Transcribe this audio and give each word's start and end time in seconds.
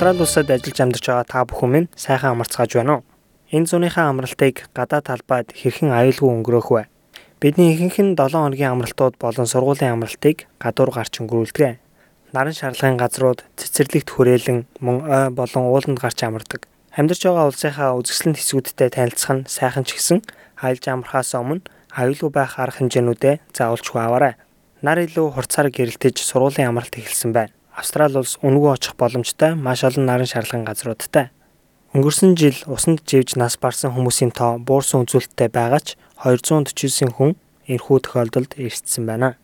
Австрали 0.00 0.22
улсад 0.24 0.48
ажиллаж 0.48 0.80
амьдарч 0.80 1.06
байгаа 1.12 1.26
та 1.28 1.44
бүхэн 1.44 1.70
минь 1.70 1.88
сайхан 1.92 2.32
амарцгааж 2.32 2.72
байна 2.72 2.92
уу? 2.96 3.04
Энэ 3.52 3.68
зууныхаа 3.68 4.08
амралтыг 4.08 4.72
гадаад 4.72 5.04
талбайд 5.04 5.52
хэрхэн 5.52 5.92
аюулгүй 5.92 6.40
өнгөрөөх 6.40 6.68
вэ? 6.72 6.88
Бидний 7.36 7.76
ихэнх 7.76 8.00
нь 8.00 8.16
7 8.16 8.32
хоногийн 8.32 8.72
амралтууд 8.80 9.20
болон 9.20 9.44
сургуулийн 9.44 10.00
амралтыг 10.00 10.48
гадуур 10.56 10.88
гарч 10.96 11.20
өнгөрүүлдэг. 11.20 11.76
Наран 12.32 12.56
шарлагын 12.56 12.96
газрууд 12.96 13.44
цэцэрлэгт 13.60 14.08
хүрээлэн 14.08 14.64
мөн 14.80 14.96
ой 15.04 15.28
болон 15.36 15.68
ууланд 15.68 16.00
гарч 16.00 16.24
амардаг. 16.24 16.64
Амьдарч 16.96 17.20
байгаа 17.20 17.52
улсынхаа 17.52 17.92
үзэсгэлэнт 18.00 18.40
хэсгүүдтэй 18.40 18.88
танилцах 18.88 19.32
нь 19.36 19.44
сайхан 19.52 19.84
ч 19.84 20.00
гэсэн 20.00 20.24
айлж 20.64 20.84
амрахаас 20.88 21.36
өмнө 21.36 21.68
аюулгүй 21.92 22.32
байх 22.32 22.56
арга 22.56 22.80
хэмжээнүүдээ 22.80 23.52
заавалчгүй 23.52 24.00
аваарай. 24.00 24.40
Нар 24.80 24.96
илүү 25.04 25.36
хурцаар 25.36 25.68
гэрэлтэж 25.68 26.24
сургуулийн 26.24 26.72
амралт 26.72 26.96
эхэлсэн 26.96 27.36
байна. 27.36 27.52
Австрали 27.76 28.18
улс 28.18 28.36
үнэгүй 28.42 28.70
очих 28.72 28.96
боломжтой 28.98 29.54
маш 29.54 29.84
олон 29.86 30.06
наран 30.06 30.26
шарлагын 30.26 30.66
газруудтай. 30.66 31.30
Өнгөрсөн 31.94 32.36
жил 32.38 32.58
усанд 32.70 33.02
живж 33.06 33.34
нас 33.34 33.58
барсан 33.58 33.94
хүмүүсийн 33.94 34.30
тоо 34.30 34.58
буурсан 34.58 35.06
үзүүлэлттэй 35.06 35.50
байгаа 35.50 35.80
ч 35.82 35.98
249 36.22 37.10
хүн 37.14 37.34
энэхүү 37.66 37.98
тохиолдолд 38.06 38.54
эрсдсэн 38.58 39.06
байна. 39.06 39.34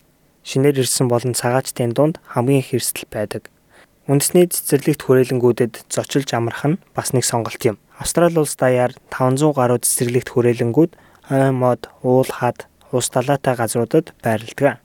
Шинээр 0.47 0.83
ирсэн 0.83 1.11
болон 1.11 1.35
цагаачтын 1.35 1.91
дунд 1.91 2.23
хамгийн 2.31 2.63
их 2.63 2.75
эрсдэл 2.75 3.11
байдаг. 3.11 3.51
Үндэсний 4.07 4.47
цэцэрлэгт 4.47 5.03
хүрээлэнгүүдэд 5.03 5.91
зочилж 5.91 6.31
амрах 6.31 6.63
нь 6.63 6.79
бас 6.95 7.11
нэг 7.11 7.27
сонголт 7.27 7.59
юм. 7.67 7.83
Австрали 7.99 8.39
улс 8.39 8.55
даяар 8.55 8.95
500 9.11 9.51
гаруй 9.51 9.83
цэцэрлэгт 9.83 10.31
хүрээлэнгүүд 10.31 10.93
ой 11.35 11.51
мод, 11.51 11.91
уул 12.07 12.31
хад, 12.31 12.71
ус 12.95 13.11
далайтай 13.11 13.59
газруудад 13.59 14.15
байрладаг. 14.23 14.79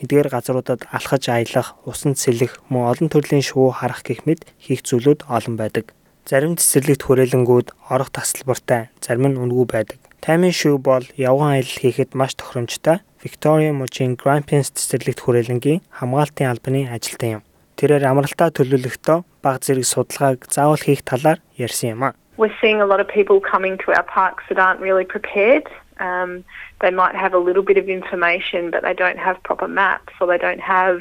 Эдгээр 0.00 0.32
газруудад 0.32 0.88
алхаж 0.88 1.28
аялах, 1.28 1.76
усанд 1.84 2.16
сэлэх, 2.16 2.56
мөн 2.72 2.88
олон 2.88 3.08
төрлийн 3.12 3.44
шувуу 3.44 3.76
харах 3.76 4.00
гэх 4.00 4.24
мэт 4.24 4.48
хийх 4.56 4.80
зүйлүүд 4.80 5.28
олон 5.28 5.60
байдаг. 5.60 5.92
Зарим 6.24 6.56
цэцэрлэгт 6.56 7.04
хүрээлэнгүүд 7.04 7.68
орох 7.92 8.08
тасалбартай, 8.08 8.88
зарим 9.04 9.28
нь 9.28 9.36
үнэгүй 9.36 9.66
байдаг. 9.68 10.00
Таймын 10.24 10.56
шив 10.56 10.80
бол 10.80 11.04
явган 11.20 11.60
аялал 11.60 11.76
хийхэд 11.84 12.16
маш 12.16 12.32
тохиромжтой. 12.32 13.04
Victoria 13.20 13.76
мужийн 13.76 14.16
Grampians 14.16 14.72
цэцэрлэгт 14.72 15.20
хүрээлэнгийн 15.20 15.84
хамгаалтын 15.92 16.48
албаны 16.48 16.88
ажилтан 16.88 17.40
юм. 17.40 17.42
Тэрээр 17.76 18.08
амралтаа 18.08 18.48
төлөвлөхдөө 18.56 19.18
баг 19.44 19.60
зэрэг 19.60 19.84
судалгааг 19.84 20.48
заавал 20.48 20.80
хийх 20.80 21.04
талаар 21.04 21.44
ярьсан 21.60 21.92
юм 21.92 22.02
а. 22.08 22.16
We're 22.40 22.56
seeing 22.56 22.80
a 22.80 22.88
lot 22.88 23.04
of 23.04 23.08
people 23.08 23.36
coming 23.36 23.76
to 23.84 23.92
our 23.92 24.04
parks 24.08 24.44
that 24.48 24.56
aren't 24.56 24.80
really 24.80 25.04
prepared. 25.04 25.68
Um, 26.00 26.44
they 26.80 26.90
might 26.90 27.14
have 27.14 27.32
a 27.34 27.38
little 27.38 27.62
bit 27.62 27.76
of 27.76 27.88
information, 27.88 28.70
but 28.70 28.82
they 28.82 28.94
don't 28.94 29.18
have 29.18 29.36
proper 29.42 29.68
maps 29.68 30.12
or 30.20 30.26
they 30.26 30.38
don't 30.38 30.60
have 30.60 31.00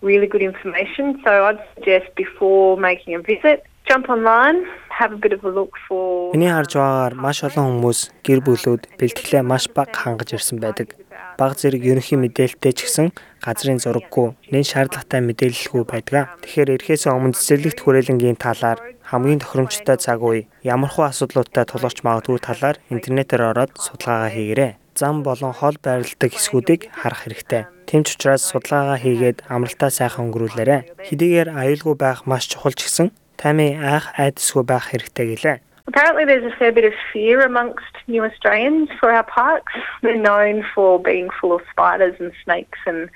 really 0.00 0.26
good 0.26 0.42
information. 0.42 1.20
So 1.24 1.44
I'd 1.46 1.62
suggest 1.74 2.14
before 2.14 2.76
making 2.76 3.14
a 3.14 3.20
visit, 3.20 3.64
jump 3.86 4.08
online, 4.08 4.66
have 4.90 5.12
a 5.12 5.16
bit 5.16 5.32
of 5.32 5.44
a 5.44 5.50
look 5.50 5.72
for 5.88 6.32
Миний 6.32 6.48
харж 6.48 6.72
байгаагаар 6.76 7.14
маш 7.20 7.38
олон 7.44 7.66
хүмүүс 7.68 8.00
гэр 8.26 8.40
бүлүүд 8.46 8.82
бэлтгэлээ 8.98 9.42
маш 9.44 9.64
бага 9.76 9.92
хангаж 9.92 10.32
ирсэн 10.32 10.58
байдаг. 10.64 10.96
Баг 11.36 11.60
зэрэг 11.60 11.84
ерөнхий 11.84 12.16
мэдээлэлтэй 12.16 12.72
ч 12.72 12.78
гэсэн 12.88 13.06
газрын 13.44 13.76
зураггүй, 13.76 14.32
нэн 14.48 14.64
шаардлагатай 14.64 15.20
мэдээлэлгүй 15.20 15.84
байдаг. 15.84 16.40
Тэгэхээр 16.40 16.74
эрхээс 16.80 17.04
өмнө 17.12 17.36
цэцэрлэгт 17.36 17.84
хүрээлэнгийн 17.84 18.40
талаар 18.40 18.80
хамгийн 19.04 19.44
тохиромжтой 19.44 20.00
цаг 20.00 20.24
үе, 20.24 20.48
ямархуу 20.64 21.04
асуудлуудтай 21.06 21.68
тулгарч 21.68 22.00
магадгүй 22.00 22.40
талаар 22.40 22.80
интернетээр 22.88 23.52
ороод 23.52 23.76
судалгаагаа 23.76 24.32
хийгээрэй. 24.32 24.72
Зам 24.96 25.20
болон 25.22 25.52
хол 25.52 25.76
байрладаг 25.76 26.32
хэсгүүдийг 26.32 26.88
харах 26.88 27.28
хэрэгтэй. 27.28 27.68
Тэмч 27.84 28.16
учраас 28.16 28.42
судалгаагаа 28.48 28.98
хийгээд 28.98 29.44
амралтаа 29.52 29.90
сайхан 29.92 30.32
өнгөрүүлээрэй. 30.32 30.80
Хэдийгээр 31.06 31.48
аюулгүй 31.52 31.94
байх 32.00 32.24
маш 32.24 32.48
чухал 32.48 32.72
ч 32.72 32.88
гэсэн 32.88 33.12
таны 33.36 33.76
айх 33.76 34.10
айдасгүй 34.16 34.64
байх 34.64 34.88
хэрэгтэй 34.90 35.26
гэлээ. 35.36 35.56
Apparently, 35.86 36.24
there's 36.24 36.44
a 36.44 36.56
fair 36.56 36.72
bit 36.72 36.84
of 36.84 36.92
fear 37.12 37.44
amongst 37.46 37.94
new 38.08 38.24
Australians 38.24 38.88
for 38.98 39.10
our 39.12 39.22
parks. 39.22 39.72
They're 40.02 40.16
known 40.16 40.64
for 40.74 41.00
being 41.00 41.28
full 41.40 41.52
of 41.54 41.62
spiders 41.70 42.16
and 42.18 42.32
snakes 42.44 42.78
and 42.86 43.08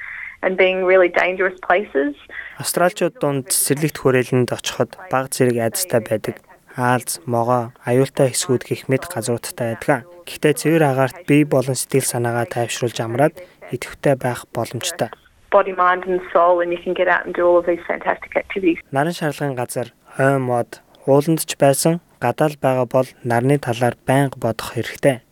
and 0.43 0.57
being 0.57 0.85
really 0.85 1.09
dangerous 1.09 1.59
places. 1.61 2.17
Австралчууд 2.57 3.21
дунд 3.21 3.53
цэцэрлэгт 3.53 3.97
хүрээлэнд 4.01 4.49
очиход 4.57 4.97
баг 5.13 5.29
зэрэг 5.35 5.57
айдастай 5.61 6.01
байдаг. 6.01 6.41
Хаалц, 6.73 7.21
могоо, 7.29 7.77
аюултай 7.85 8.33
хэсгүүд 8.33 8.63
гэх 8.65 8.89
мэт 8.89 9.05
газруудтай 9.13 9.77
байдаг. 9.77 10.09
Гэхдээ 10.25 10.55
цэвэр 10.57 10.85
агаарт 10.87 11.29
бие 11.29 11.45
болон 11.45 11.77
сэтгэл 11.77 12.09
санаагаа 12.09 12.49
тайвшруулж 12.49 12.97
амраад 13.05 13.37
идэвхтэй 13.69 14.17
байх 14.17 14.49
боломжтой. 14.55 15.13
Body, 15.51 15.75
mind 15.75 16.07
and 16.07 16.23
soul 16.33 16.63
and 16.63 16.71
you 16.73 16.79
can 16.79 16.95
get 16.95 17.09
out 17.11 17.27
and 17.27 17.35
do 17.35 17.43
all 17.45 17.59
of 17.59 17.67
these 17.67 17.83
fantastic 17.85 18.33
activities. 18.39 18.79
Наран 18.95 19.13
шарлагын 19.13 19.59
газар, 19.59 19.93
ой 20.17 20.39
мод, 20.39 20.81
ууланд 21.05 21.43
ч 21.45 21.59
байсан 21.59 22.01
гадаал 22.21 22.55
байгаа 22.61 22.87
бол 22.87 23.09
нарны 23.25 23.59
талаар 23.59 23.97
байнга 24.07 24.37
бодох 24.37 24.77
хэрэгтэй. 24.77 25.25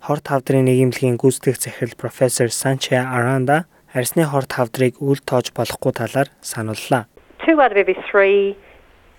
Хорт 0.00 0.24
хавдрын 0.30 0.70
нийгэмлэгийн 0.70 1.18
гүйцэтгэх 1.18 1.58
захирал 1.58 1.98
профессор 1.98 2.48
Санче 2.54 2.96
Аранда 2.96 3.66
арсны 3.92 4.24
хорт 4.24 4.52
хавдрыг 4.54 5.02
үл 5.02 5.18
тоож 5.18 5.50
болохгүй 5.50 5.92
талаар 5.92 6.28
санууллаа. 6.40 7.10
Two 7.42 7.58
out 7.60 7.72
of 7.72 7.78
every 7.78 7.98
three 8.10 8.54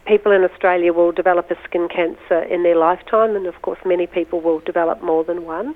people 0.08 0.32
in 0.32 0.44
Australia 0.44 0.94
will 0.94 1.12
develop 1.12 1.52
a 1.52 1.58
skin 1.66 1.88
cancer 1.90 2.42
in 2.48 2.64
their 2.64 2.80
lifetime, 2.80 3.36
and 3.36 3.46
of 3.46 3.62
course, 3.62 3.80
many 3.84 4.08
people 4.08 4.40
will 4.40 4.62
develop 4.64 5.02
more 5.02 5.24
than 5.24 5.46
one. 5.46 5.76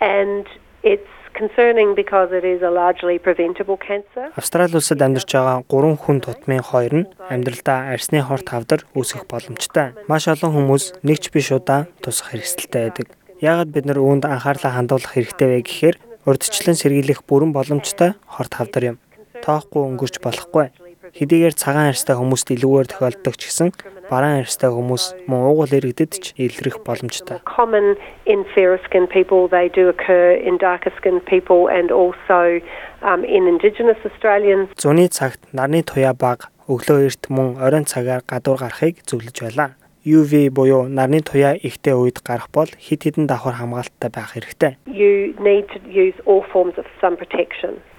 And 0.00 0.46
it's 0.82 1.08
concerning 1.34 1.94
because 1.94 2.30
it 2.32 2.44
is 2.44 2.60
a 2.62 2.70
largely 2.70 3.18
preventable 3.18 3.78
cancer. 3.88 4.24
Австрали 4.36 4.74
улсад 4.74 5.02
амьдарч 5.02 5.30
байгаа 5.32 5.62
3 5.70 5.96
хүн 6.02 6.18
тутмын 6.20 6.62
2 6.62 6.98
нь 6.98 7.06
амьдралдаа 7.32 7.94
арсны 7.94 8.20
хорт 8.20 8.46
хавдар 8.50 8.80
үүсгэх 8.98 9.24
боломжтой. 9.30 9.94
Маш 10.10 10.28
олон 10.28 10.52
хүмүүс 10.52 10.84
нэг 11.06 11.18
ч 11.22 11.30
биш 11.32 11.48
удаа 11.54 11.86
тусах 12.02 12.34
хэрэгсэлтэй 12.34 12.82
байдаг. 12.82 13.06
Яагаад 13.40 13.70
бид 13.74 13.86
нар 13.86 13.98
үүнд 14.02 14.24
анхаарлаа 14.26 14.72
хандуулах 14.74 15.14
хэрэгтэй 15.14 15.48
вэ 15.48 15.58
гэхээр 15.66 15.96
урдчлан 16.26 16.76
сэргийлэх 16.78 17.26
бүрэн 17.26 17.50
боломжтой 17.54 18.14
хорт 18.26 18.52
хавдар 18.54 18.84
юм. 18.94 18.96
Тоохгүй 19.42 19.82
өнгөрч 19.88 20.22
болохгүй. 20.22 20.66
Хэдийгээр 21.12 21.52
цагаан 21.52 21.92
арьстай 21.92 22.16
хүмүүст 22.16 22.48
илүүгээр 22.56 22.88
тохиолддог 22.88 23.36
ч 23.36 23.52
гэсэн 23.52 23.68
бараан 24.08 24.40
арьстай 24.40 24.72
хүмүүс 24.72 25.28
мөн 25.28 25.44
уугуул 25.44 25.76
иргэдэд 25.76 26.12
ч 26.16 26.24
илрэх 26.40 26.80
боломжтой. 26.88 27.44
Common 27.44 28.00
in 28.24 28.48
fairer 28.56 28.80
skinned 28.88 29.12
people, 29.12 29.44
they 29.44 29.68
do 29.68 29.92
occur 29.92 30.32
in 30.40 30.56
darker 30.56 30.92
skinned 30.96 31.24
people 31.28 31.68
and 31.68 31.92
also 31.92 32.64
um, 33.04 33.28
in 33.28 33.44
Indigenous 33.44 34.00
Australians. 34.08 34.72
Зуны 34.80 35.12
цагт 35.12 35.40
нарны 35.52 35.84
туяа 35.84 36.16
баг 36.16 36.48
өглөө 36.64 37.04
эрт 37.12 37.28
мөн 37.28 37.60
оройн 37.60 37.84
цагаар 37.84 38.24
гадуур 38.24 38.64
гарахыг 38.64 39.04
зөвлөж 39.04 39.36
байлаа. 39.44 39.76
UV 40.02 40.50
буюу 40.50 40.88
нарны 40.90 41.22
туяа 41.22 41.54
ихтэй 41.54 41.94
үед 41.94 42.22
гарах 42.26 42.50
бол 42.50 42.66
хид 42.66 43.06
хідэн 43.06 43.30
давхар 43.30 43.54
хамгаалттай 43.54 44.10
байх 44.10 44.34
хэрэгтэй. 44.34 44.78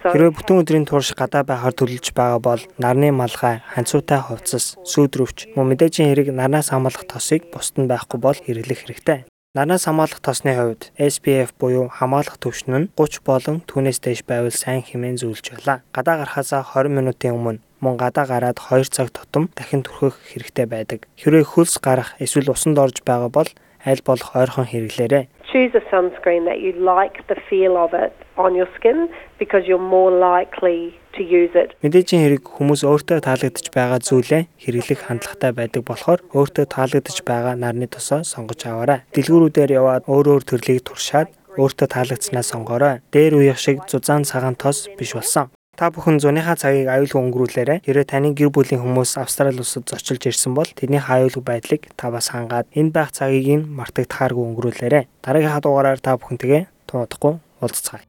Хэрвээ 0.03 0.35
бүтэн 0.35 0.59
өдрийн 0.59 0.83
турш 0.83 1.15
гадаа 1.15 1.47
байхаар 1.47 1.71
төлөвлөж 1.71 2.11
байгаа 2.11 2.39
бол 2.43 2.61
нарны 2.75 3.15
малгай, 3.15 3.63
ханцуутай 3.71 4.19
хувцас, 4.19 4.75
сүйдрөвч, 4.83 5.55
мөн 5.55 5.71
мэдээжийн 5.71 6.11
хэрэг 6.11 6.35
нарнаас 6.35 6.75
хамгаалах 6.75 7.07
тосыг 7.07 7.47
бусд 7.55 7.79
нь 7.79 7.87
байхгүй 7.87 8.19
бол 8.19 8.35
хэрэглэх 8.35 8.83
хэрэгтэй. 8.83 9.23
Нарнаас 9.55 9.85
хамгаалах 9.85 10.19
тосны 10.19 10.57
хувьд 10.57 10.91
SPF 10.97 11.53
буюу 11.55 11.87
хамгаалах 11.87 12.41
түвшин 12.41 12.73
нь 12.73 12.89
30 12.97 13.21
болон 13.21 13.61
түүнээс 13.69 14.01
дээш 14.01 14.25
байвал 14.25 14.49
сайн 14.49 14.81
хэмээн 14.81 15.21
зөвлөж 15.21 15.45
байлаа. 15.53 15.85
Гадаа 15.93 16.25
гарахаасаа 16.25 16.65
20 16.65 16.89
минутын 16.89 17.37
өмнө 17.37 17.61
мөн 17.83 17.99
гадаа 17.99 18.25
гараад 18.31 18.57
2 18.63 18.87
цаг 18.95 19.11
тутам 19.11 19.51
дахин 19.51 19.83
түрхэх 19.83 20.15
хэрэгтэй 20.31 20.67
байдаг. 20.71 20.99
Хэрвээ 21.19 21.45
хөлс 21.51 21.75
гарах 21.83 22.15
эсвэл 22.23 22.55
усанд 22.55 22.79
орж 22.79 23.03
байгаа 23.03 23.27
бол 23.27 23.49
аль 23.83 24.03
болох 24.07 24.31
ойрхон 24.39 24.71
хэрэглээрэй. 24.71 25.27
choose 25.53 25.75
a 25.75 25.83
sunscreen 25.91 26.43
that 26.49 26.59
you 26.65 26.71
like 26.93 27.15
the 27.31 27.37
feel 27.49 27.77
of 27.77 27.93
it 27.93 28.13
on 28.37 28.55
your 28.59 28.69
skin 28.75 28.99
because 29.37 29.63
you're 29.67 29.87
more 29.97 30.11
likely 30.31 30.79
to 31.15 31.21
use 31.21 31.53
it. 31.61 31.69
Мэдээжийн 31.85 32.23
хэрэг 32.25 32.43
хүмүүс 32.57 32.81
өөртөө 32.89 33.19
таалагдж 33.27 33.69
байгаа 33.77 33.99
зүйлээ 34.01 34.43
хэрэглэх 34.65 35.01
хандлагатай 35.05 35.51
байдаг 35.53 35.81
болохоор 35.85 36.19
өөртөө 36.33 36.65
таалагдж 36.73 37.17
байгаа 37.29 37.53
нарны 37.63 37.85
тосоо 37.85 38.25
сонгож 38.25 38.65
аваарай. 38.65 39.05
Дэлгүүрүүдээр 39.13 39.77
яваад 39.77 40.09
өөр 40.09 40.25
өөр 40.33 40.43
төрлийг 40.49 40.81
туршаад 40.89 41.29
өөртөө 41.61 41.87
таалагдсанаа 41.93 42.45
сонгоорой. 42.49 42.95
Дээр 43.13 43.37
үеих 43.37 43.61
шиг 43.61 43.85
зузаан 43.85 44.25
цагаан 44.25 44.57
тос 44.57 44.89
биш 44.97 45.13
болсон. 45.13 45.53
Та 45.73 45.89
бүхэн 45.89 46.21
зуныхаа 46.21 46.53
цагийг 46.53 46.85
аюулгүй 46.85 47.17
өнгөрүүлээрэй. 47.17 47.81
Хэрэв 47.81 48.05
таны 48.05 48.37
гэр 48.37 48.53
бүлийн 48.53 48.85
хүмүүс 48.85 49.17
Австрали 49.17 49.57
улсад 49.57 49.89
зочилж 49.89 50.29
ирсэн 50.29 50.53
бол 50.53 50.69
тэднийх 50.69 51.09
аюулгүй 51.09 51.41
байдлыг 51.41 51.89
та 51.97 52.13
бас 52.13 52.29
хангаад 52.29 52.69
энэ 52.77 52.93
байх 52.93 53.09
цагийг 53.09 53.49
нь 53.49 53.65
мартагдахааргүй 53.73 54.53
өнгөрүүлээрэй. 54.53 55.09
Дараагийнхаа 55.25 55.65
дугаараар 55.65 55.97
та 55.97 56.13
бүхэнтэйгээ 56.21 56.69
туудахгүй 56.85 57.41
уулзцгаая. 57.65 58.05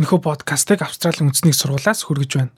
Энэхүү 0.00 0.18
подкастыг 0.24 0.80
Австралийн 0.80 1.28
үндэсний 1.28 1.52
сургуулиас 1.52 2.08
хүргэж 2.08 2.30
байна. 2.40 2.56